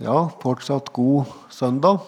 [0.00, 1.98] Ja, fortsatt god søndag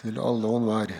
[0.00, 0.90] til alle og enhver.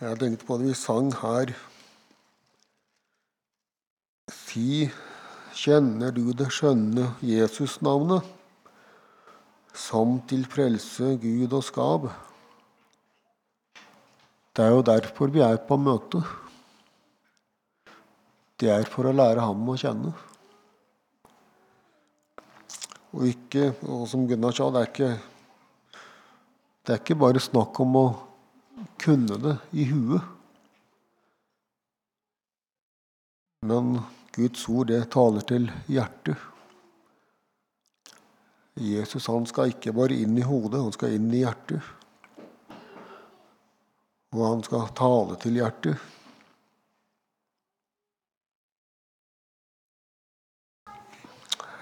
[0.00, 1.52] Jeg tenkte på det vi sang her.
[4.32, 4.86] Si,
[5.52, 8.24] kjenner du det skjønne Jesus-navnet,
[9.74, 12.08] som til frelse Gud og skap?
[14.56, 16.22] Det er jo derfor vi er på møte.
[18.64, 20.10] Det er for å lære ham å kjenne.
[23.12, 25.08] Og ikke, og som Gunnar sa, det er ikke,
[26.80, 28.04] det er ikke bare snakk om å
[29.04, 30.32] kunne det i huet.
[33.68, 33.98] Men
[34.32, 36.40] Guds ord, det taler til hjertet.
[38.80, 41.92] Jesus han skal ikke bare inn i hodet, han skal inn i hjertet.
[44.32, 46.10] Og han skal tale til hjertet.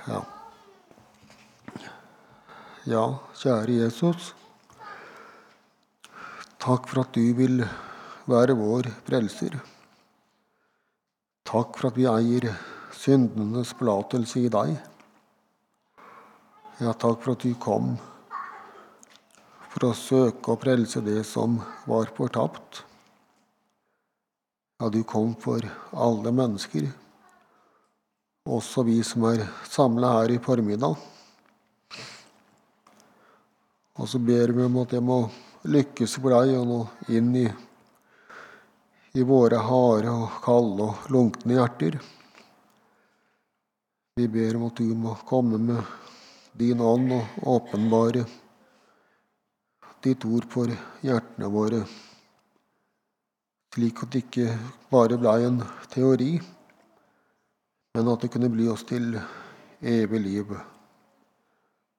[0.02, 0.20] Ja.
[2.90, 3.02] ja,
[3.38, 4.32] kjære Jesus.
[6.62, 7.62] Takk for at du vil
[8.26, 9.54] være vår frelser.
[11.46, 12.48] Takk for at vi eier
[12.96, 14.72] syndenes forlatelse i deg.
[16.82, 17.92] Ja, takk for at du kom
[19.72, 22.82] for å søke å frelse det som var fortapt.
[24.82, 25.62] Ja, du kom for
[25.94, 26.90] alle mennesker
[28.48, 30.96] også vi som er samla her i formiddag.
[34.00, 35.18] Og så ber vi om at det må
[35.68, 36.80] lykkes for deg å nå
[37.14, 37.46] inn i,
[39.14, 41.98] i våre harde og kalde og lunkne hjerter.
[44.16, 45.92] Vi ber om at du må komme med
[46.58, 48.24] din ånd og åpenbare
[50.02, 50.72] ditt ord for
[51.06, 51.84] hjertene våre,
[53.72, 54.48] slik at det ikke
[54.90, 56.32] bare blei en teori
[57.92, 59.18] men at det kunne bli oss til
[59.84, 60.52] evig liv.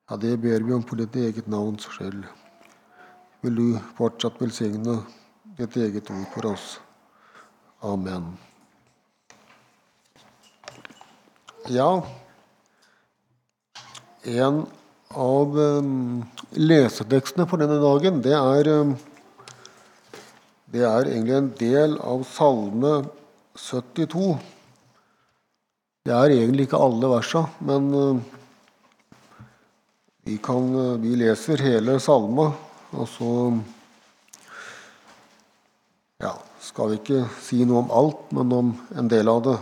[0.10, 2.24] Ja, det ber vi om for ditt eget navns skyld.
[3.44, 3.68] Vil du
[3.98, 5.04] fortsatt velsigne
[5.60, 6.66] ditt eget ord for oss.
[7.86, 8.32] Amen.
[11.70, 12.02] Ja,
[14.24, 14.64] en
[15.14, 16.24] av um,
[16.58, 18.96] lesetekstene for denne dagen, det er, um,
[20.74, 22.96] det er egentlig en del av Salme
[23.54, 24.34] 72.
[26.04, 28.18] Det er egentlig ikke alle versa, men eh,
[30.28, 32.50] vi, kan, eh, vi leser hele salma,
[32.92, 33.30] og så
[36.20, 39.56] ja, skal vi ikke si noe om alt, men om en del av det.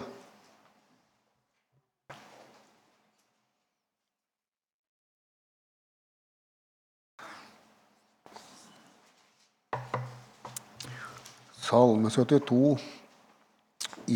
[11.70, 12.74] Salme 72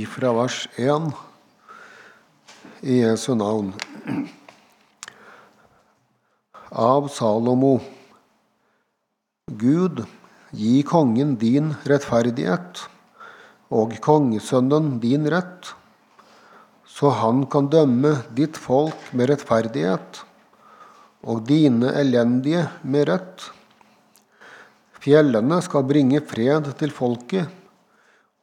[0.02, 1.14] ifra vers 1
[2.86, 3.72] i Jesu navn.
[6.70, 7.80] Av Salomo.
[9.50, 10.04] Gud,
[10.54, 12.84] gi kongen din rettferdighet
[13.74, 15.72] og kongesønnen din rett,
[16.86, 20.22] så han kan dømme ditt folk med rettferdighet
[21.26, 23.50] og dine elendige med rett.
[25.02, 27.50] Fjellene skal bringe fred til folket,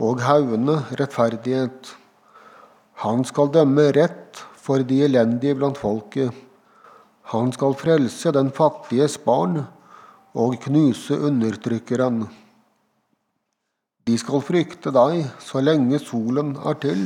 [0.02, 1.94] og haugene rettferdighet.
[3.02, 6.30] Han skal dømme rett for de elendige blant folket.
[7.34, 9.64] Han skal frelse den fattiges barn
[10.38, 12.22] og knuse undertrykkeren.
[14.06, 17.02] De skal frykte deg så lenge solen er til,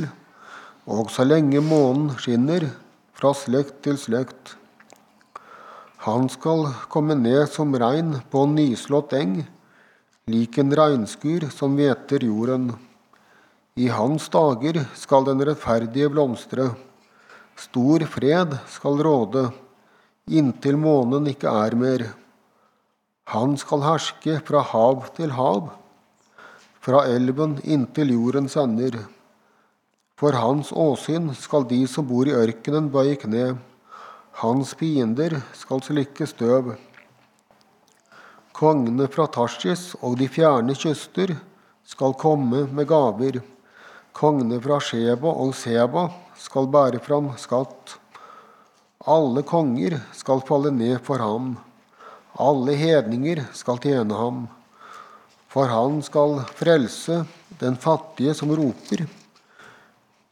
[0.85, 2.69] og så lenge månen skinner,
[3.17, 4.53] fra slekt til slekt.
[6.05, 9.39] Han skal komme ned som regn på en nyslått eng,
[10.29, 12.75] lik en regnskur som hveter jorden.
[13.77, 16.71] I hans dager skal den rettferdige blomstre.
[17.61, 19.43] Stor fred skal råde,
[20.25, 22.03] inntil månen ikke er mer.
[23.29, 25.67] Han skal herske fra hav til hav,
[26.81, 28.97] fra elven inntil jordens ender.
[30.17, 33.59] For hans åsyn skal de som bor i ørkenen, bøye kne.
[34.41, 36.71] Hans fiender skal slikke støv.
[38.57, 41.35] Kongene fra Tarsis og de fjerne kyster
[41.85, 43.37] skal komme med gaver.
[44.17, 46.07] Kongene fra Sheba og Seba
[46.41, 47.99] skal bære fram skatt.
[49.05, 51.51] Alle konger skal falle ned for ham.
[52.41, 54.39] Alle hedninger skal tjene ham.
[55.53, 57.19] For han skal frelse
[57.61, 59.05] den fattige som roper,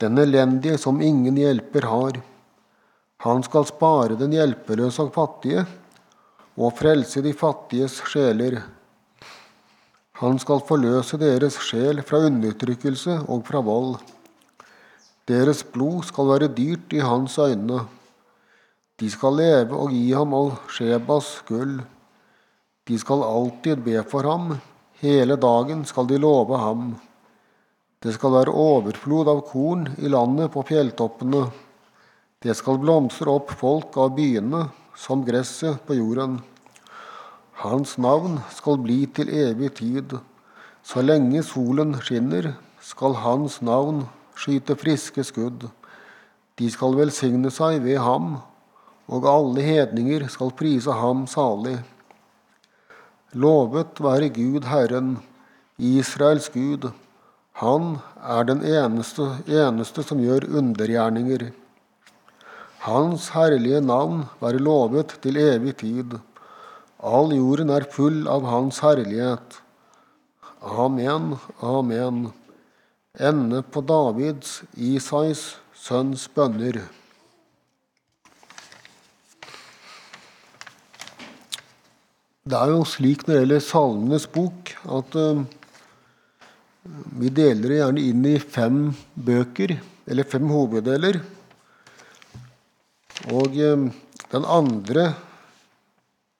[0.01, 2.17] den elendige som ingen hjelper har.
[3.21, 5.61] Han skal spare den hjelpeløse og fattige
[6.57, 8.63] og frelse de fattiges sjeler.
[10.21, 13.97] Han skal forløse deres sjel fra undertrykkelse og fra vold.
[15.27, 17.81] Deres blod skal være dyrt i hans øyne.
[18.95, 21.81] De skal leve og gi ham all Shebas gull.
[22.87, 24.55] De skal alltid be for ham,
[25.03, 26.95] hele dagen skal de love ham.
[27.99, 31.43] Det skal være overflod av korn i landet på fjelltoppene.
[32.39, 36.39] Det skal blomstre opp folk av byene som gresset på jorden.
[37.55, 40.17] Hans navn skal bli til evig tid.
[40.83, 42.51] Så lenge solen skinner,
[42.83, 44.03] skal hans navn
[44.35, 45.69] skyte friske skudd.
[46.59, 48.35] De skal velsigne seg ved ham,
[49.07, 51.77] og alle hedninger skal prise ham salig.
[53.31, 55.17] Lovet være Gud Herren,
[55.79, 56.91] Israels Gud.
[57.63, 61.49] Han er den eneste, eneste som gjør undergjerninger.
[62.85, 66.19] Hans herlige navn være lovet til evig tid.
[67.03, 69.59] All jorden er full av Hans herlighet.
[70.63, 72.29] Amen, amen.
[73.19, 76.79] Ende på Davids, Isais sønns bønner.
[82.45, 85.43] Det er jo slik når det gjelder Salmenes bok, at uh,
[87.19, 88.81] vi deler det gjerne inn i fem
[89.15, 89.75] bøker,
[90.05, 91.17] eller fem hoveddeler.
[93.33, 93.87] Og eh,
[94.29, 95.07] den andre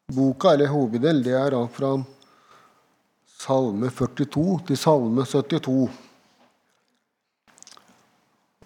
[0.08, 1.96] boka, eller hoveddel, det er da fra
[3.36, 5.90] Salme 42 til Salme 72.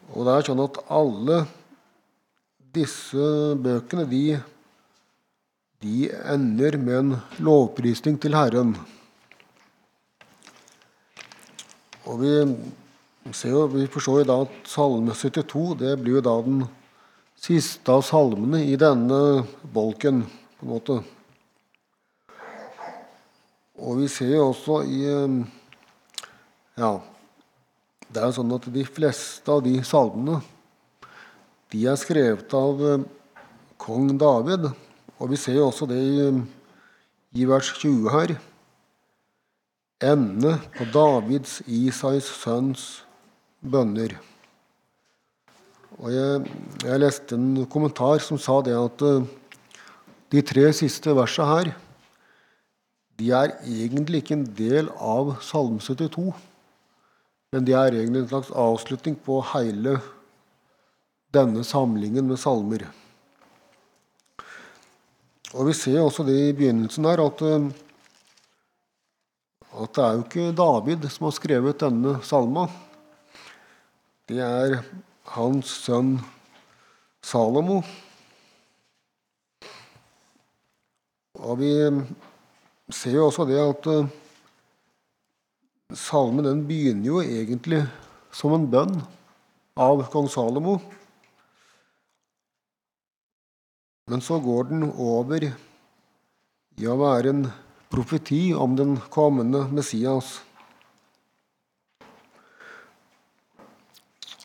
[0.09, 1.43] Og det er sånn at alle
[2.75, 3.27] disse
[3.59, 4.23] bøkene, de,
[5.83, 7.13] de ender med en
[7.45, 8.75] lovprisning til Herren.
[12.09, 12.33] Og vi
[13.45, 16.65] jo, vi forstår jo da at Salme 72 det blir jo da den
[17.39, 20.25] siste av salmene i denne bolken,
[20.59, 20.99] på en måte.
[23.79, 25.39] Og vi ser jo også i eh,
[26.79, 26.91] Ja,
[28.09, 30.39] det er jo sånn at de fleste av de salmene
[31.69, 33.03] de er skrevet av eh,
[33.79, 34.69] kong David.
[35.19, 36.29] Og vi ser jo også det i,
[37.39, 38.35] i vers 20 her.
[39.99, 42.85] Ende på Davids, Isais sønns
[43.59, 44.15] bønner.
[45.99, 46.47] Og jeg,
[46.85, 49.03] jeg, leste en kommentar som sa det at
[50.31, 51.71] de tre siste versene her
[53.19, 56.31] de er egentlig ikke en del av Salme 72,
[57.51, 59.97] men de er egentlig en slags avslutning på hele
[61.35, 62.85] denne samlingen med salmer.
[65.53, 67.69] Og Vi ser også det i begynnelsen her, at, uh,
[69.83, 72.67] at det er jo ikke David som har skrevet denne salma.
[74.29, 74.83] Det er
[75.33, 76.19] hans sønn
[77.25, 77.81] Salomo.
[81.39, 81.73] Og vi
[82.89, 84.09] ser jo også det at uh,
[85.93, 87.83] salmen den begynner jo egentlig
[88.33, 88.95] som en bønn
[89.79, 90.79] av kong Salomo.
[94.09, 95.45] Men så går den over
[96.79, 97.43] i å være en
[97.89, 100.39] profeti om den kommende Messias.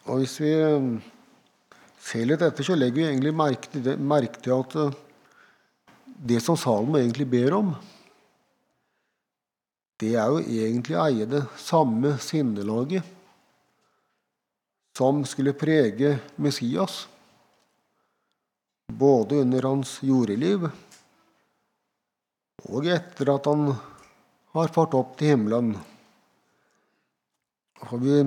[0.05, 0.91] Og hvis vi um,
[2.05, 4.93] ser litt etter, så legger vi egentlig merke til, at uh,
[6.05, 7.73] det som Salomo egentlig ber om,
[10.04, 13.12] det er jo egentlig å eie det samme sinnelaget
[14.94, 17.08] som skulle prege Messias,
[18.93, 20.69] både under hans jordeliv
[22.69, 23.72] og etter at han
[24.55, 25.72] har fart opp til himmelen.
[27.90, 28.20] Og vi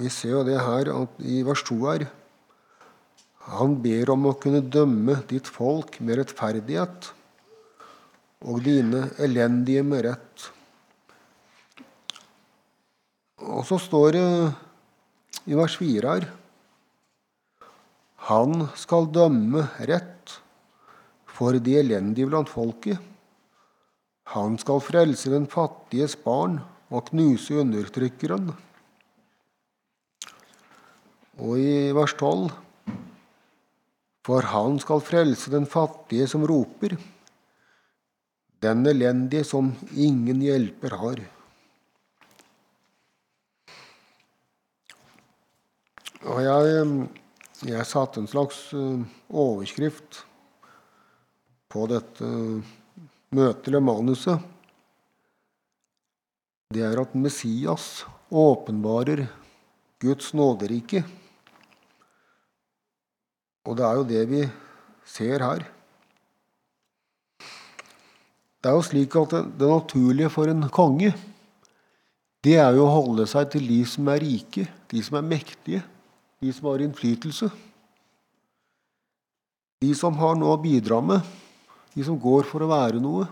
[0.00, 0.88] vi ser jo det her
[1.20, 2.06] i vers 2 her.
[3.52, 7.10] Han ber om å kunne dømme ditt folk med rettferdighet
[8.42, 10.48] og dine elendige med rett.
[13.42, 14.28] Og så står det
[15.50, 16.28] i vers 4 her
[18.28, 20.36] Han skal dømme rett
[21.26, 22.98] for de elendige blant folket.
[24.34, 26.60] Han skal frelse den fattiges barn
[26.92, 28.52] og knuse undertrykkeren.
[31.42, 32.52] Og i vers 12
[34.22, 36.94] For han skal frelse den fattige som roper,
[38.62, 41.22] den elendige som ingen hjelper har.
[46.22, 46.84] Og jeg,
[47.66, 50.22] jeg satte en slags eh, overskrift
[51.72, 52.28] på dette
[53.32, 54.38] møtet eller manuset.
[56.72, 59.26] Det er at Messias åpenbarer
[60.00, 61.02] Guds nåderike.
[63.66, 64.42] Og det er jo det vi
[65.06, 65.66] ser her.
[68.62, 71.10] Det er jo slik at det, naturlige for en konge,
[72.42, 75.82] det er jo å holde seg til de som er rike, de som er mektige,
[76.42, 77.50] de som har innflytelse.
[79.82, 81.26] De som har noe å bidra med,
[81.94, 83.26] de som går for å være noe.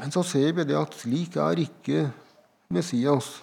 [0.00, 2.06] Men så ser vi det at slik er ikke
[2.72, 3.38] Messias.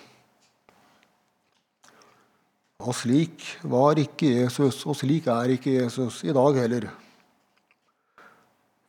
[2.81, 6.89] Og slik var ikke Jesus, og slik er ikke Jesus i dag heller.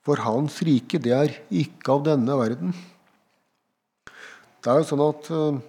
[0.02, 2.75] For hans rike, det er ikke av denne verden.
[4.62, 5.61] Det er jo sånn at eh,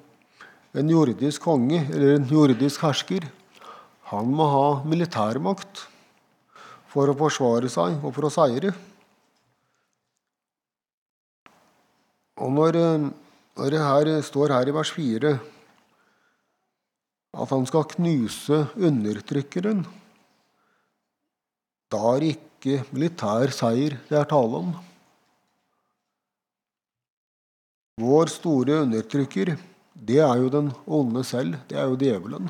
[0.82, 3.28] en jordisk konge eller en jordisk hersker
[4.10, 5.86] han må ha militærmakt
[6.94, 8.74] for å forsvare seg og for å seire.
[12.42, 13.10] Og når, eh,
[13.58, 15.34] når det her står her i vers 4
[17.34, 19.86] at han skal knuse undertrykkeren,
[21.90, 24.74] da er det ikke militær seier det er tale om.
[28.00, 29.58] Vår store undertrykker,
[29.94, 31.60] det er jo den onde selv.
[31.68, 32.48] Det er jo djevelen.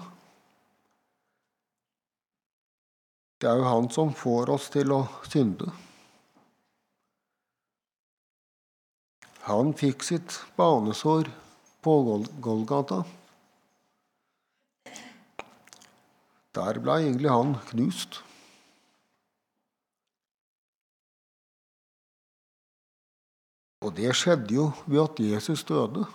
[3.41, 5.71] Det er jo han som får oss til å synde.
[9.49, 11.27] Han fikk sitt banesår
[11.83, 11.95] på
[12.45, 13.01] Golgata.
[16.53, 18.21] Der ble egentlig han knust.
[23.83, 26.05] Og det skjedde jo ved at Jesus døde.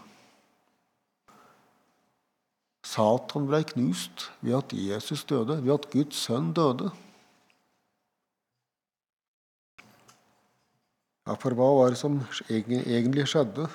[2.89, 6.89] Satan ble knust ved at Jesus døde, ved at Guds sønn døde.
[11.29, 13.69] Ja, for hva var det som egentlig skjedde?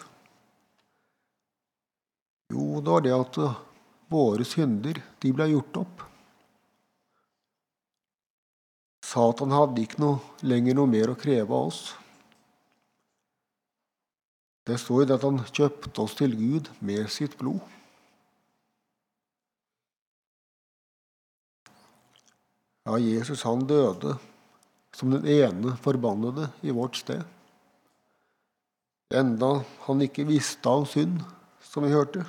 [2.50, 3.60] Jo, det var det at eh,
[4.10, 6.08] våre synder de ble gjort opp.
[9.06, 11.84] Satan hadde ikke noe, lenger noe mer å kreve av oss.
[14.64, 17.60] Det står at han kjøpte oss til Gud med sitt blod.
[22.88, 24.18] Ja, Jesus han døde
[24.94, 27.24] som den ene forbannede i vårt sted
[29.14, 31.22] enda han ikke visste av synd,
[31.64, 32.24] som vi hørte.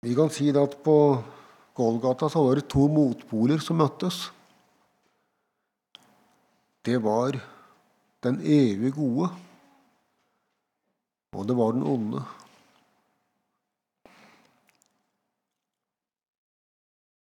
[0.00, 0.96] Vi kan si at på
[1.76, 4.28] Golgata så var det to motpoler som møttes.
[6.84, 7.36] Det var
[8.24, 9.28] den evig gode,
[11.36, 12.22] og det var den onde.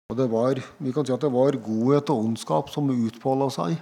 [0.09, 3.79] Og det var, vi kan si at det var godhet og ondskap som utfolda seg.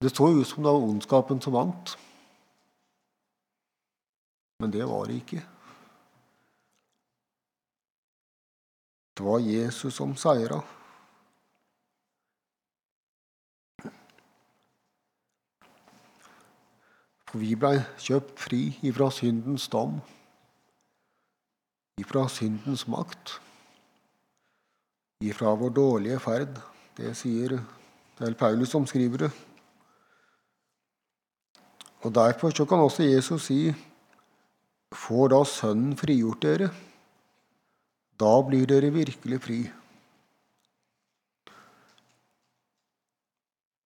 [0.00, 1.96] Det så ut som det var ondskapen som vant.
[4.62, 5.42] Men det var det ikke.
[9.18, 10.62] Det var Jesus som seira.
[17.30, 20.00] For vi blei kjøpt fri ifra syndens dom,
[22.02, 23.36] ifra syndens makt,
[25.22, 26.58] ifra vår dårlige ferd.
[26.98, 27.54] Det sier
[28.18, 29.30] det er Paulus som skriver det.
[32.02, 33.60] Og Derfor så kan også Jesus si
[34.90, 36.66] Får da Sønnen frigjort dere,
[38.18, 39.58] da blir dere virkelig fri.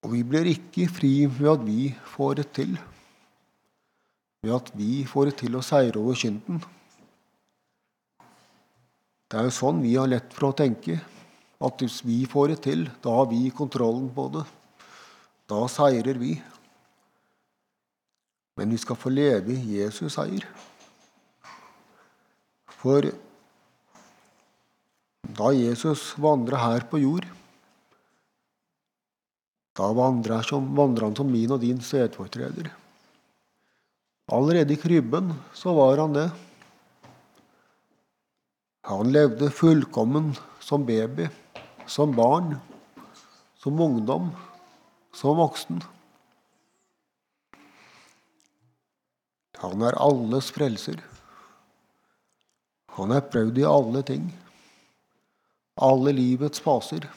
[0.00, 2.72] Og vi blir ikke fri ved at vi får det til,
[4.44, 6.60] ved at vi får det til å seire over synden.
[9.28, 10.98] Det er jo sånn vi har lett for å tenke,
[11.64, 14.44] at hvis vi får det til, da har vi kontrollen på det.
[15.50, 16.34] Da seirer vi.
[18.54, 20.44] Men vi skal få leve i Jesus seier.
[22.84, 23.08] For
[25.34, 27.26] da Jesus vandra her på jord,
[29.74, 32.68] da vandra han som min og din stedfortreder.
[34.33, 36.31] Allerede i krybben så var han det.
[38.85, 41.28] Han levde fullkommen som baby,
[41.87, 42.57] som barn,
[43.57, 44.31] som ungdom,
[45.12, 45.83] som voksen.
[49.61, 51.00] Han er alles frelser.
[52.97, 54.26] Han er prøvd i alle ting.
[55.81, 57.09] Alle livets faser.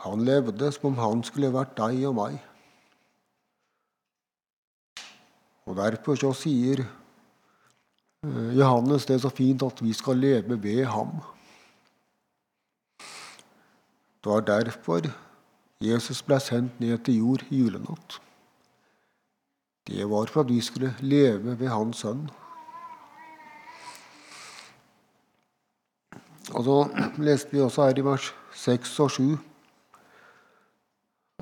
[0.00, 2.38] Han levde som om han skulle vært deg og meg.
[5.66, 10.84] Og Derfor så sier eh, Johannes det er så fint at vi skal leve ved
[10.84, 11.20] ham.
[14.20, 15.08] Det var derfor
[15.80, 18.18] Jesus ble sendt ned til jord i julenatt.
[19.88, 22.28] Det var for at vi skulle leve ved Hans Sønn.
[26.50, 26.76] Og så
[27.22, 29.22] leste vi også her i vers 6 og 7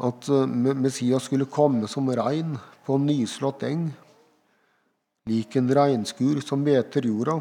[0.09, 2.57] at eh, Messias skulle komme som regn
[2.87, 3.89] på en nyslått eng,
[5.29, 7.39] lik en regnskur som beter jorda.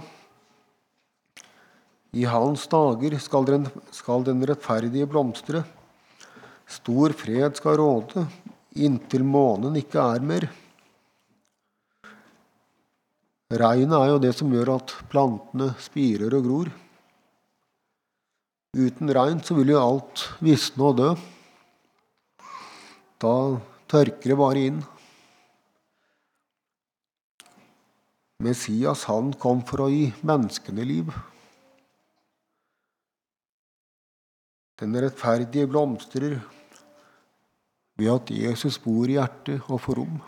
[2.17, 5.63] I hans dager skal den, skal den rettferdige blomstre.
[6.67, 8.27] Stor fred skal råde
[8.77, 10.48] inntil månen ikke er mer.
[13.48, 16.72] Regnet er jo det som gjør at plantene spirer og gror.
[18.77, 21.13] Uten regn så vil jo alt visne og dø.
[23.24, 23.34] Da
[23.89, 24.82] tørker det bare inn.
[28.44, 31.10] Messias han kom for å gi menneskene liv.
[34.77, 36.38] Den rettferdige blomstrer
[37.98, 40.20] ved at Jesus bor i hjertet og får rom.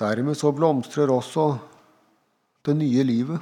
[0.00, 1.46] Dermed så blomstrer også
[2.66, 3.38] det nye livet,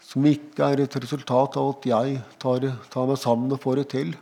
[0.00, 3.88] som ikke er et resultat av at jeg tar, tar meg sammen og får det
[3.92, 4.16] til,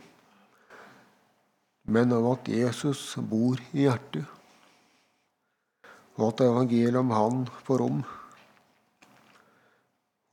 [1.87, 4.25] men av at Jesus bor i hjertet,
[6.15, 8.03] og at evangeliet om Han får rom.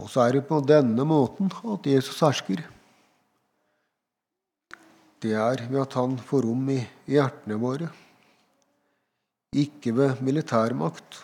[0.02, 2.62] Og så er det på denne måten at Jesus hersker.
[5.22, 7.86] Det er ved at han får rom i hjertene våre,
[9.54, 11.20] ikke ved militærmakt.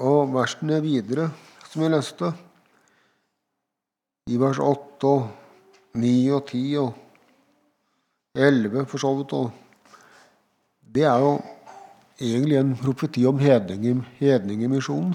[0.00, 1.28] Og versene videre,
[1.68, 2.32] som vi leste,
[4.32, 6.94] i vers 8 og 9 og 10 og
[8.40, 9.69] 11 for så vidt, og
[10.94, 11.34] det er jo
[12.20, 15.14] egentlig en profeti om hedningemisjonen.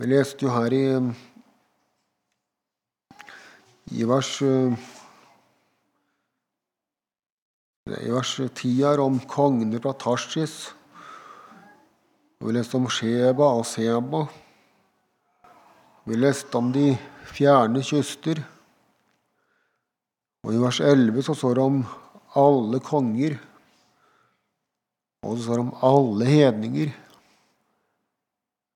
[0.00, 0.84] Vi leste jo her i,
[3.92, 4.32] i vers
[7.92, 10.72] i vers 10 her om kongene fra Tarsis.
[12.40, 14.24] Vi leste om Sheba og Seba.
[16.08, 16.94] Vi leste om de
[17.28, 18.40] fjerne kyster.
[20.42, 21.84] Og i vers 11 så står det om
[22.38, 23.38] alle konger
[25.22, 26.90] og det står om alle hedninger.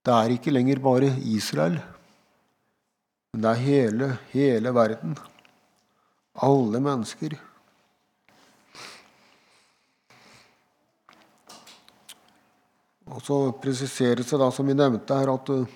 [0.07, 1.81] Det er ikke lenger bare Israel,
[3.35, 5.17] men det er hele, hele verden.
[6.47, 7.35] Alle mennesker.
[13.11, 15.67] Og så presiseres det, da, som vi nevnte her, at uh,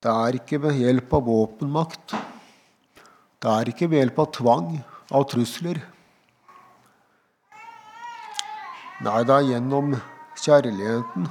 [0.00, 2.16] det er ikke ved hjelp av våpenmakt.
[3.42, 4.74] Det er ikke ved hjelp av tvang,
[5.12, 5.84] av trusler.
[8.98, 9.92] Nei, det er gjennom
[10.34, 11.28] kjærligheten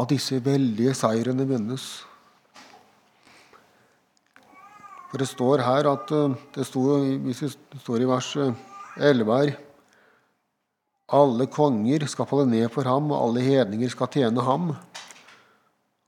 [0.00, 1.82] at disse veldige seirene vinnes.
[5.10, 8.30] For det står her at eh, det står, Hvis det står i vers
[8.96, 9.52] 11 her
[11.20, 14.72] Alle konger skal falle ned for ham, og alle hedninger skal tjene ham.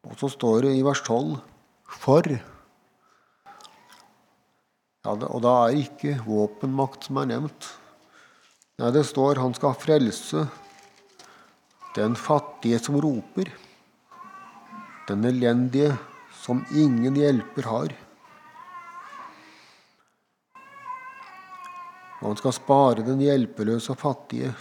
[0.08, 1.36] Og så står det i vers 12
[2.00, 2.32] for.
[5.04, 7.70] Ja, og da er ikke våpenmakt som er nevnt.
[8.80, 10.46] Nei, det står han skal frelse
[11.92, 13.50] den fattige som roper,
[15.04, 15.98] den elendige
[16.40, 17.92] som ingen hjelper har.
[22.22, 24.54] Og han skal spare den hjelpeløse og fattige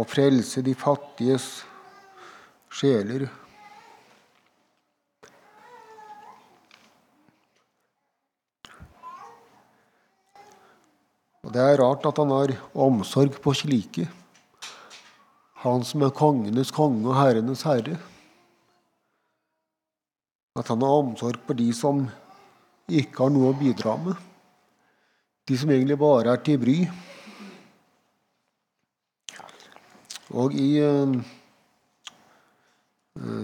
[0.00, 1.48] og frelse de fattiges
[2.72, 3.28] sjeler.
[11.44, 14.08] Og Det er rart at han har omsorg på slike,
[15.64, 17.98] han som er kongenes konge og herrenes herre.
[20.56, 22.04] At han har omsorg på de som
[22.88, 24.16] ikke har noe å bidra med.
[25.44, 26.76] De som egentlig bare er til bry.
[30.34, 31.16] Og i uh,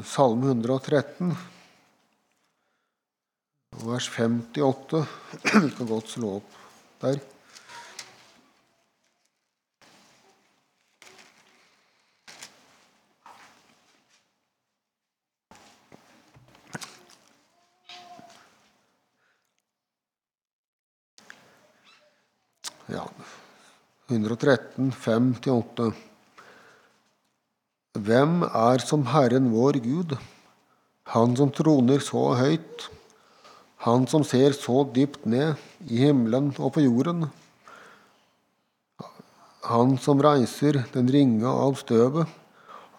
[0.08, 1.34] Salme 113,
[3.84, 5.04] vers 58
[5.64, 6.56] Vi kan godt slå opp
[7.04, 7.20] der.
[22.90, 23.10] ja,
[24.11, 25.92] 113, 5-8.
[27.94, 30.16] Hvem er som Herren vår Gud,
[31.14, 32.88] Han som troner så høyt,
[33.87, 35.55] Han som ser så dypt ned
[35.87, 37.31] i himmelen og på jorden,
[39.62, 42.27] Han som reiser den ringe av støvet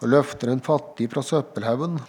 [0.00, 2.00] og løfter en fattig fra søppelhaugen,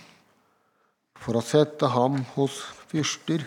[1.20, 3.44] for å sette ham hos fyrster,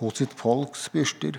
[0.00, 1.36] hos sitt folks fyrster.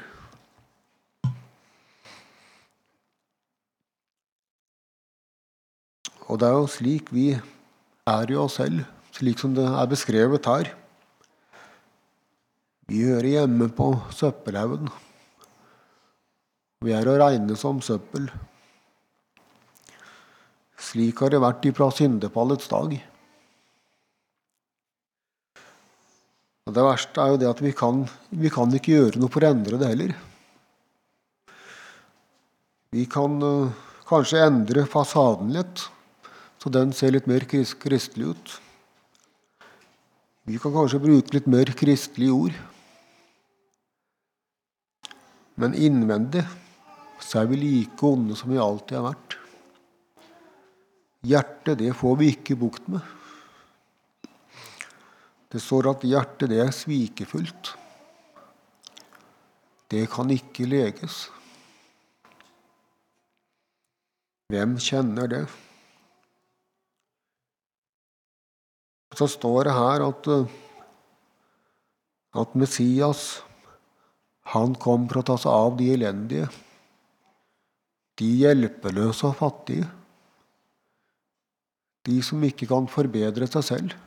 [6.31, 7.33] Og det er jo slik vi
[8.07, 10.71] er i oss selv, slik som det er beskrevet her.
[12.87, 14.87] Vi hører hjemme på søppelhaugen.
[16.87, 18.31] Vi er å regne som søppel.
[20.81, 22.95] Slik har det vært ifra syndefallets dag.
[26.65, 29.43] Og Det verste er jo det at vi kan, vi kan ikke gjøre noe for
[29.43, 30.13] å endre det heller.
[32.95, 33.71] Vi kan uh,
[34.07, 35.85] kanskje endre fasaden litt,
[36.61, 38.51] så den ser litt mer kristelig ut.
[40.45, 42.57] Vi kan kanskje bruke litt mer kristelige ord.
[45.57, 46.43] Men innvendig
[47.21, 49.37] så er vi like onde som vi alltid har vært.
[51.25, 53.01] Hjertet, det får vi ikke bukt med.
[55.51, 57.73] Det står at hjertet, det er svikefullt.
[59.91, 61.25] Det kan ikke leges.
[64.53, 65.43] Hvem kjenner det?
[69.17, 70.27] Så står det her at,
[72.43, 73.41] at Messias
[74.51, 76.47] han kom for å ta seg av de elendige,
[78.19, 79.87] de hjelpeløse og fattige,
[82.07, 83.99] de som ikke kan forbedre seg selv.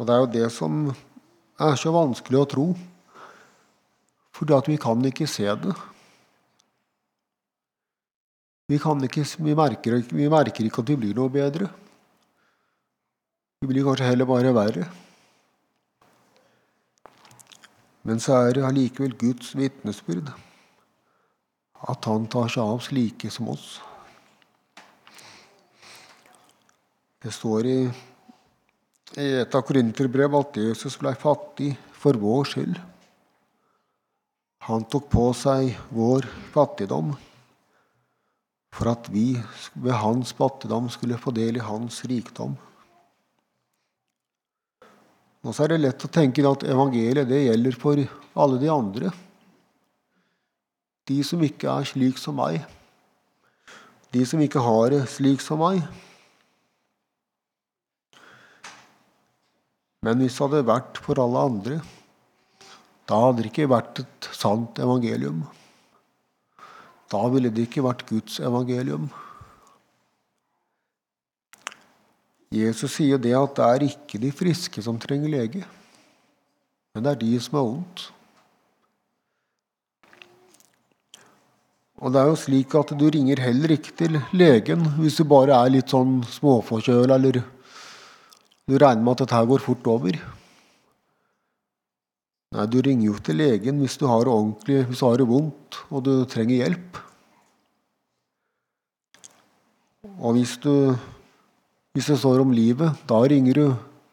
[0.00, 0.76] Og det er jo det som
[1.60, 2.66] er så vanskelig å tro,
[4.32, 5.74] fordi at vi kan ikke se det.
[8.70, 11.66] Vi, ikke, vi, merker, vi merker ikke at vi blir noe bedre.
[13.58, 14.84] Vi blir kanskje heller bare verre.
[18.06, 20.30] Men så er det allikevel Guds vitnesbyrd
[21.90, 23.80] at han tar seg av slike som oss.
[27.20, 27.80] Det står i,
[29.18, 32.78] i et av korinterbrev at Jesus ble fattig for vår skyld.
[34.70, 37.10] Han tok på seg vår fattigdom
[38.74, 39.34] for at vi
[39.74, 42.56] ved hans fattigdom skulle få del i hans rikdom.
[45.40, 48.02] Og så er det lett å tenke at evangeliet det gjelder for
[48.36, 49.10] alle de andre.
[51.08, 52.60] De som ikke er slik som meg.
[54.12, 55.80] De som ikke har det slik som meg.
[60.04, 61.80] Men hvis det hadde vært for alle andre,
[63.08, 65.42] da hadde det ikke vært et sant evangelium.
[67.10, 69.08] Da ville det ikke vært Guds evangelium.
[72.50, 75.66] Jesus sier det at det er ikke de friske som trenger lege,
[76.94, 78.08] men det er de som har vondt.
[82.00, 85.58] Og det er jo slik at du ringer heller ikke til legen hvis du bare
[85.60, 90.16] er litt sånn småforkjøla eller du regner med at dette går fort over.
[92.50, 95.28] Nei, du ringer jo til legen hvis du har det ordentlig, hvis du har det
[95.30, 96.98] vondt og du trenger hjelp.
[100.18, 100.74] Og hvis du
[101.94, 103.64] hvis det står om livet, da ringer du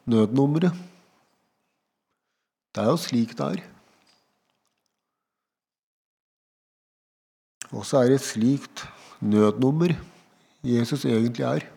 [0.10, 0.74] nødnummeret.
[2.74, 3.62] Det er jo slik det er.
[7.70, 8.86] Og så er det et slikt
[9.22, 9.94] nødnummer
[10.66, 11.68] Jesus egentlig er.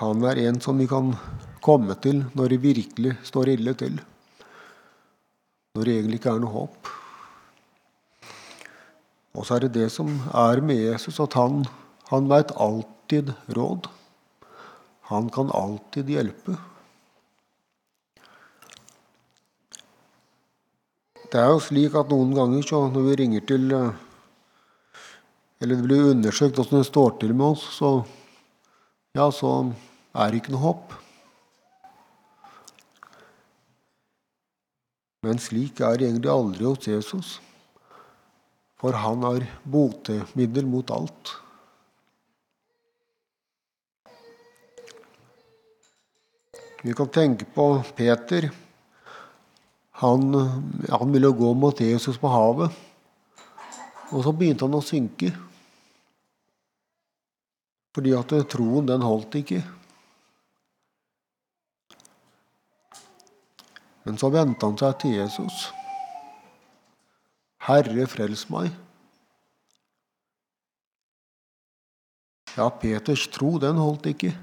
[0.00, 1.14] Han er en som vi kan
[1.64, 3.96] komme til når det virkelig står ille til.
[5.74, 6.90] Når det egentlig ikke er noe håp.
[9.34, 11.64] Og så er det det som er med Jesus, at han,
[12.12, 13.88] han veit alltid råd.
[15.10, 16.54] Han kan alltid hjelpe.
[21.32, 26.10] Det er jo slik at noen ganger så når vi ringer til Eller det blir
[26.12, 27.90] undersøkt åssen det står til med oss, så,
[29.16, 29.72] ja, så
[30.14, 30.94] er det ikke noe håp.
[35.24, 37.34] Men slik er egentlig aldri hos Jesus
[38.84, 41.30] for han har botemiddel mot alt.
[46.84, 48.50] Vi kan tenke på Peter.
[50.04, 50.34] Han,
[50.90, 52.76] han ville gå mot Jesus på havet,
[54.12, 55.32] og så begynte han å synke.
[57.96, 59.62] Fordi at troen, den holdt ikke.
[64.04, 65.68] Men så vendte han seg til Jesus.
[67.64, 68.72] Herre, frels meg.
[72.54, 74.34] Ja, Peters tro, den holdt ikke.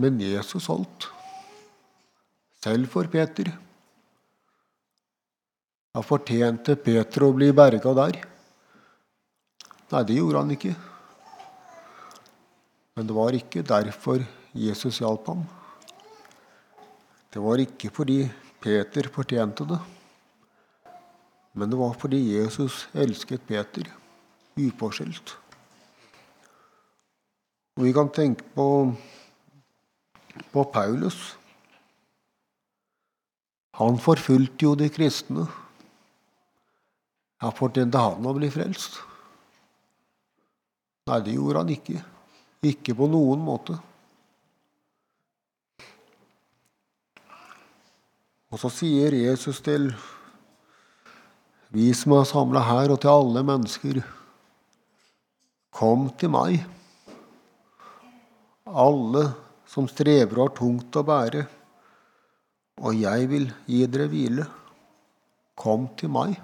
[0.00, 1.10] Men Jesus holdt.
[2.64, 3.52] Selv for Peter.
[5.94, 8.18] Da fortjente Peter å bli berga der.
[9.92, 10.74] Nei, det gjorde han ikke.
[12.96, 14.24] Men det var ikke derfor
[14.56, 15.44] Jesus hjalp ham.
[17.32, 18.20] Det var ikke fordi
[18.62, 19.80] Peter fortjente det.
[21.56, 23.88] Men det var fordi Jesus elsket Peter
[24.56, 25.36] uforskyldt.
[27.76, 28.68] Vi kan tenke på,
[30.52, 31.36] på Paulus.
[33.76, 35.44] Han forfulgte jo de kristne.
[37.42, 38.96] Ja, fortjente han å bli frelst?
[41.06, 42.00] Nei, det gjorde han ikke.
[42.64, 43.76] Ikke på noen måte.
[48.52, 49.90] Og så sier Jesus til
[51.74, 54.04] vi som er samla her, og til alle mennesker
[55.76, 56.62] Kom til meg,
[58.64, 59.26] alle
[59.68, 61.42] som strever og har tungt å bære,
[62.80, 64.46] og jeg vil gi dere hvile.
[65.52, 66.38] Kom til meg.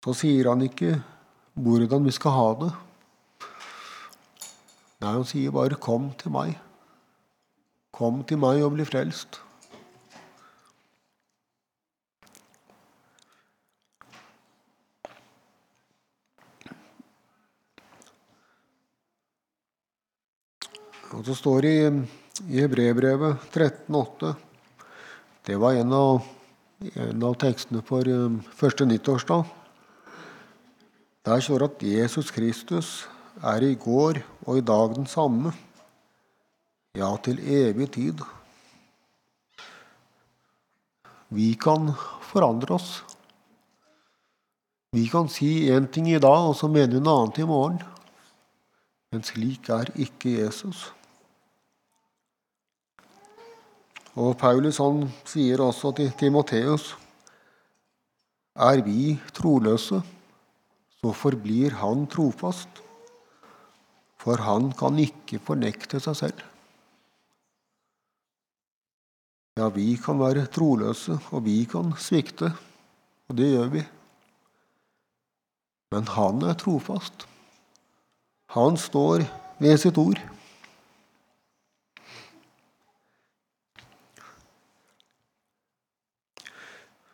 [0.00, 0.94] Så sier han ikke
[1.60, 2.70] hvordan vi skal ha det.
[5.00, 6.56] Nei, han sier bare 'kom til meg'.
[7.92, 9.40] Kom til meg og bli frelst.
[21.12, 21.72] Og så står det
[22.48, 24.34] i, Hebrevbrevet 13,8
[25.44, 26.22] Det var en av,
[26.94, 29.59] en av tekstene for um, første nyttårsdag.
[31.24, 33.08] Der står at Jesus Kristus
[33.44, 35.52] er i går og i dag den samme,
[36.96, 38.22] ja, til evig tid.
[41.28, 41.92] Vi kan
[42.24, 43.04] forandre oss.
[44.96, 47.76] Vi kan si én ting i dag, og så mener vi noe annet i morgen.
[49.12, 50.88] Men slik er ikke Jesus.
[54.16, 56.96] Og Paulus han sier også til Timoteus
[58.56, 60.00] Er vi troløse,
[61.00, 62.82] så forblir han trofast,
[64.20, 66.42] for han kan ikke fornekte seg selv.
[69.56, 72.52] Ja, vi kan være troløse, og vi kan svikte,
[73.28, 73.84] og det gjør vi.
[75.90, 77.24] Men han er trofast.
[78.54, 79.24] Han står
[79.58, 80.20] ved sitt ord.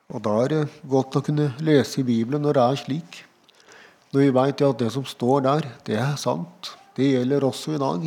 [0.07, 3.26] Og da er det godt å kunne lese i Bibelen når det er slik.
[4.13, 6.77] Når vi veit at det som står der, det er sant.
[6.97, 8.07] Det gjelder også i dag.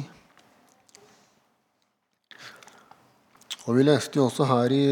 [3.68, 4.86] Og vi leste jo også her i,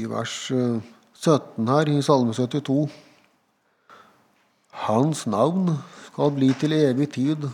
[0.00, 0.88] i vers 17
[1.30, 2.90] eh, her, i Salme 72
[4.86, 5.76] Hans navn
[6.08, 7.46] skal bli til evig tid.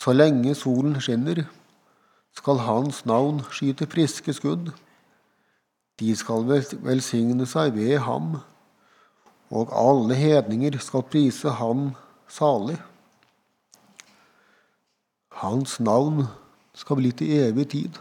[0.00, 1.42] Så lenge solen skinner,
[2.36, 4.72] skal hans navn skyte friske skudd.
[6.00, 6.48] De skal
[6.82, 8.38] velsigne seg ved ham,
[9.50, 11.90] og alle hedninger skal prise ham
[12.28, 12.78] salig.
[15.34, 16.26] Hans navn
[16.74, 17.98] skal bli til evig tid.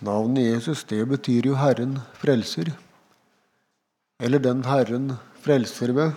[0.00, 2.70] Navnet Jesus, det betyr jo Herren frelser,
[4.22, 6.12] eller den Herren frelser ved.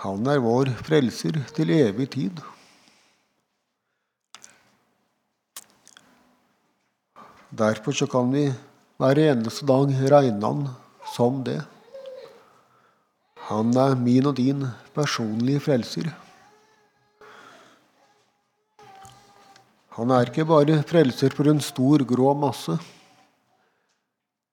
[0.00, 2.40] Han er vår frelser til evig tid.
[7.52, 8.46] Derfor så kan vi
[8.96, 10.62] hver eneste dag regne han
[11.12, 11.58] som det.
[13.50, 14.62] Han er min og din
[14.96, 16.08] personlige frelser.
[19.98, 22.78] Han er ikke bare frelser for en stor, grå masse.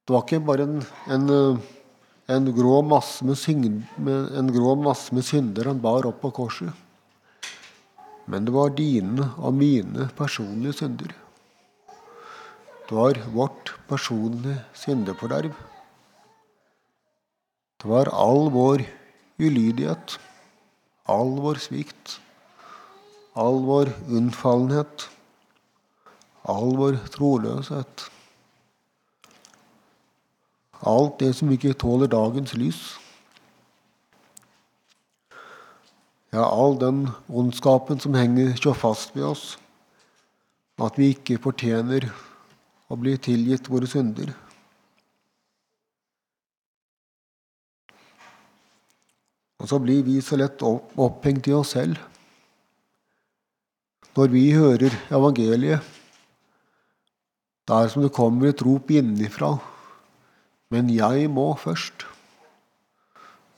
[0.04, 0.84] Det var ikke bare en,
[1.16, 1.32] en,
[2.28, 6.76] en, grå, masse synd, en grå masse med synder han bar opp på korset.
[8.28, 11.16] Men det var dine og mine personlige synder.
[12.90, 15.54] Det var vårt personlige syndeforderv.
[17.78, 18.82] Det var all vår
[19.38, 20.16] ulydighet,
[21.06, 22.16] all vår svikt,
[23.38, 25.06] all vår unnfallenhet,
[26.50, 28.08] all vår troløshet.
[30.82, 32.82] Alt det som ikke tåler dagens lys.
[36.34, 39.46] Ja, all den ondskapen som henger så fast ved oss
[40.80, 42.08] at vi ikke fortjener
[42.90, 44.34] og bli tilgitt våre synder.
[49.60, 52.00] Og så blir vi så lett opphengt i oss selv.
[54.16, 55.84] Når vi hører evangeliet,
[57.70, 59.52] det er som det kommer et rop innenfra.
[60.74, 62.08] Men jeg må først.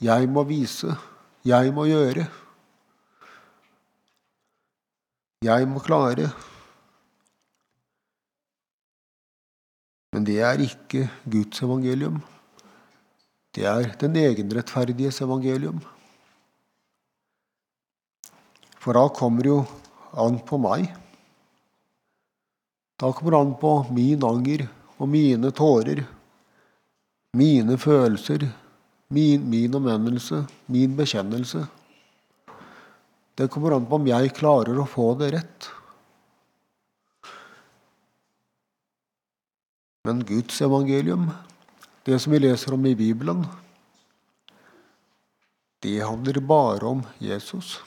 [0.01, 0.97] Jeg må vise.
[1.47, 2.25] Jeg må gjøre.
[5.45, 6.27] Jeg må klare.
[10.11, 12.19] Men det er ikke Guds evangelium.
[13.55, 15.79] Det er den egenrettferdiges evangelium.
[18.81, 19.57] For da kommer jo
[20.19, 20.89] an på meg.
[22.99, 24.67] Da kommer det an på min anger
[25.01, 26.03] og mine tårer,
[27.37, 28.45] mine følelser,
[29.11, 31.65] min, min omvendelse, min bekjennelse.
[33.35, 35.71] Det kommer an på om jeg klarer å få det rett.
[40.03, 41.29] Men Guds evangelium,
[42.03, 43.45] det som vi leser om i Bibelen,
[45.81, 47.79] det handler bare om Jesus.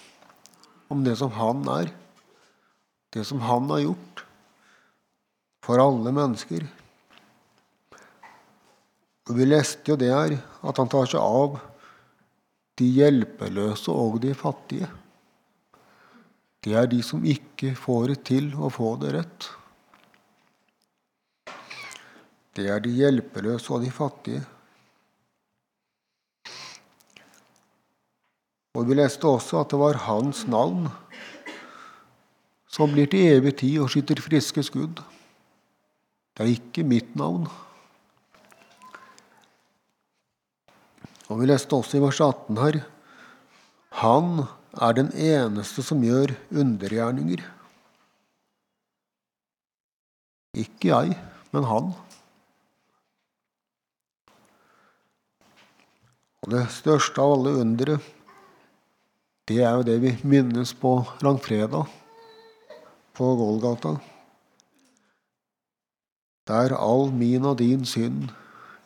[0.88, 1.90] Om det som han er.
[3.10, 4.24] Det som han har gjort
[5.64, 6.66] for alle mennesker.
[9.24, 11.58] Og Vi leste jo det her, at han tar seg av
[12.78, 14.90] de hjelpeløse og de fattige.
[16.64, 19.48] Det er de som ikke får det til å få det rett.
[22.54, 24.44] Det er de hjelpeløse og de fattige.
[28.74, 30.88] Og vi leste også at det var hans navn
[32.74, 35.02] som blir til evig tid og skyter friske skudd.
[36.34, 37.46] Det er ikke mitt navn.
[41.30, 42.80] Og vi leste også i vers 18 her
[44.02, 44.42] Han
[44.82, 47.44] er den eneste som gjør undergjerninger.
[50.58, 51.14] Ikke jeg,
[51.54, 51.94] men han.
[56.44, 57.94] Og det største av alle undere,
[59.48, 61.88] det er jo det vi minnes på langfredag
[63.16, 63.94] på Golgata.
[66.44, 68.28] Der all min og din synd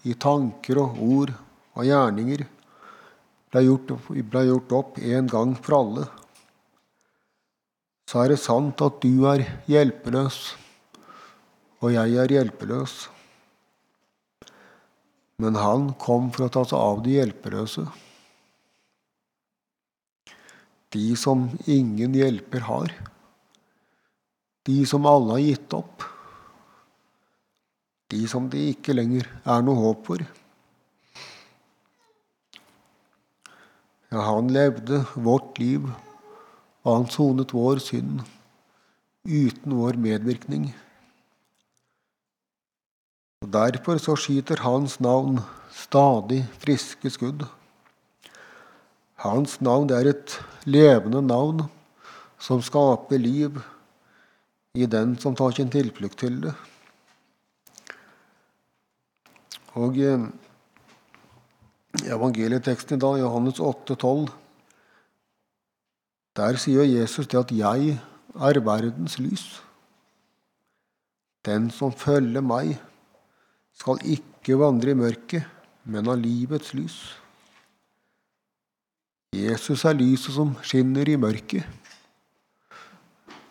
[0.06, 1.34] i tanker og ord
[1.74, 2.46] og gjerninger
[3.50, 6.06] ble gjort, ble gjort opp en gang for alle,
[8.08, 10.38] så er det sant at du er hjelpeløs,
[11.82, 13.08] og jeg er hjelpeløs.
[15.38, 17.84] Men han kom for å ta seg av de hjelpeløse.
[20.90, 22.94] De som ingen hjelper har.
[24.66, 26.02] De som alle har gitt opp.
[28.10, 30.24] De som det ikke lenger er noe håp for.
[34.08, 35.84] Ja, han levde vårt liv,
[36.82, 38.22] og han sonet vår synd
[39.28, 40.70] uten vår medvirkning.
[43.42, 45.38] Og Derfor så skyter hans navn
[45.70, 47.44] stadig friske skudd.
[49.22, 50.34] Hans navn er et
[50.66, 51.62] levende navn
[52.38, 53.60] som skaper liv
[54.74, 56.54] i den som tar sin tilflukt til det.
[59.78, 60.10] Og i
[62.10, 64.28] evangelieteksten i dag, Johannes 8, 12,
[66.36, 68.00] der sier Jesus det at 'jeg
[68.34, 69.62] er verdens lys'.
[71.44, 72.78] Den som følger meg,
[73.78, 75.46] skal ikke vandre i mørket,
[75.86, 76.98] men av livets lys.
[79.36, 81.62] Jesus er lyset som skinner i mørket.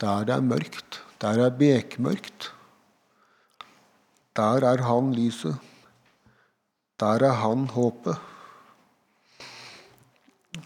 [0.02, 2.52] Der det er mørkt, der er bekmørkt.
[4.38, 5.56] Der er han lyset.
[7.00, 8.18] Der er han håpet.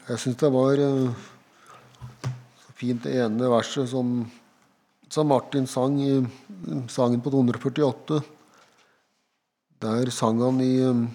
[0.08, 1.13] Jeg syns det var eh,
[2.63, 4.26] så fint det ene verset som,
[5.12, 6.13] som Martin sang i
[6.91, 8.21] sangen på 248.
[9.82, 11.08] Der sang han i um,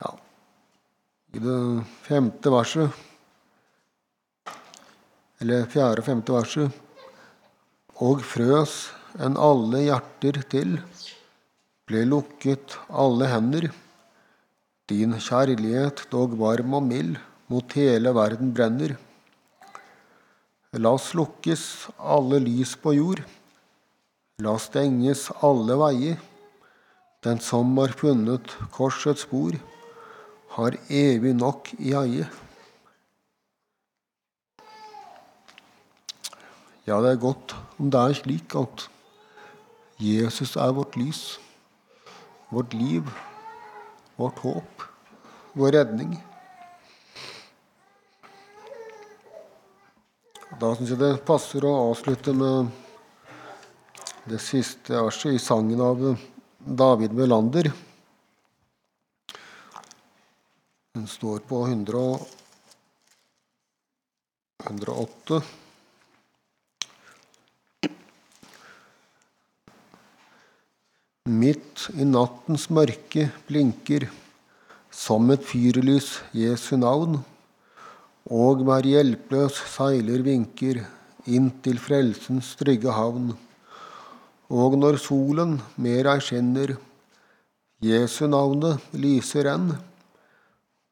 [0.00, 0.14] Ja,
[1.36, 1.56] i det
[2.06, 3.02] femte verset
[5.44, 6.80] Eller fjerde og femte verset
[8.00, 8.78] Og frøs
[9.20, 10.72] enn alle hjerter til,
[11.86, 13.68] ble lukket alle hender.
[14.90, 17.14] Din kjærlighet, dog varm og mild,
[17.46, 18.96] mot hele verden brenner.
[20.74, 23.22] La oss lukkes alle lys på jord
[24.42, 26.16] La stenges alle veier.
[27.22, 29.54] Den som har funnet korsets spor,
[30.56, 32.26] har evig nok i eie.
[36.82, 38.88] Ja, det er godt om det er slik at
[40.02, 41.38] Jesus er vårt lys,
[42.50, 43.06] vårt liv,
[44.18, 44.88] vårt håp,
[45.54, 46.18] vår redning.
[50.58, 52.80] Da syns jeg det passer å avslutte med
[54.24, 55.98] det siste verset i sangen av
[56.64, 57.68] David Melander.
[60.94, 62.18] Den står på 100,
[64.64, 65.42] 108.
[71.28, 74.08] Midt i nattens mørke blinker
[74.88, 77.20] som et fyrlys Jesu navn,
[78.24, 80.86] og hver hjelpeløs seiler vinker
[81.28, 83.34] inn til frelsens trygge havn
[84.52, 86.74] Og når solen mer ei skinner,
[87.84, 89.72] Jesu navnet lyser enn,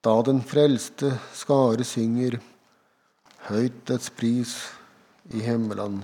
[0.03, 2.39] da den frelste skare synger
[3.49, 4.57] høyt dets pris
[5.33, 6.01] i himmelen.